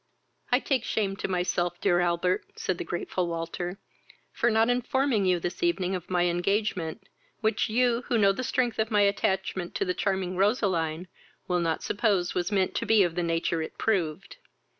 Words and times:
"I 0.51 0.57
take 0.59 0.83
shame 0.83 1.15
to 1.17 1.27
myself, 1.27 1.79
dear 1.79 1.99
Albert, 1.99 2.43
(said 2.55 2.79
the 2.79 2.83
grateful 2.83 3.27
Walter,) 3.27 3.77
for 4.31 4.49
not 4.49 4.67
informing 4.67 5.27
you 5.27 5.39
this 5.39 5.61
evening 5.61 5.93
of 5.93 6.09
my 6.09 6.23
engagement, 6.23 7.07
which 7.41 7.69
you, 7.69 8.01
who 8.07 8.17
know 8.17 8.31
the 8.31 8.43
strength 8.43 8.79
of 8.79 8.89
my 8.89 9.01
attachment 9.01 9.75
to 9.75 9.85
the 9.85 9.93
charming 9.93 10.35
Roseline, 10.35 11.07
will 11.47 11.59
not 11.59 11.83
suppose 11.83 12.33
was 12.33 12.51
meant 12.51 12.73
to 12.77 12.85
be 12.87 13.03
of 13.03 13.13
the 13.13 13.21
nature 13.21 13.61
it 13.61 13.77
proved. 13.77 14.37